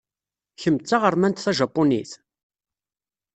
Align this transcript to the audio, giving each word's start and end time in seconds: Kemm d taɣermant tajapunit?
Kemm 0.61 0.77
d 0.79 0.83
taɣermant 0.85 1.41
tajapunit? 1.43 2.11